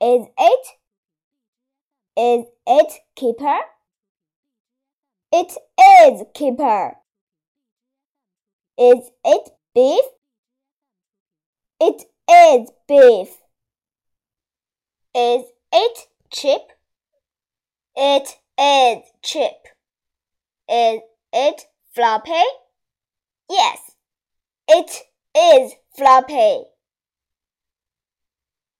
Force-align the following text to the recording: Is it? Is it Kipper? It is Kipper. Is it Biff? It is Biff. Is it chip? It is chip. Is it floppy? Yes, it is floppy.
Is 0.00 0.26
it? 0.38 0.66
Is 2.18 2.44
it 2.66 2.92
Kipper? 3.14 3.58
It 5.32 5.52
is 6.02 6.22
Kipper. 6.34 6.96
Is 8.78 9.10
it 9.24 9.50
Biff? 9.74 10.06
It 11.80 12.04
is 12.30 12.70
Biff. 12.86 13.38
Is 15.14 15.44
it 15.72 15.98
chip? 16.30 16.72
It 17.96 18.36
is 18.58 19.02
chip. 19.22 19.66
Is 20.68 21.00
it 21.32 21.62
floppy? 21.94 22.44
Yes, 23.48 23.78
it 24.68 25.04
is 25.34 25.72
floppy. 25.96 26.64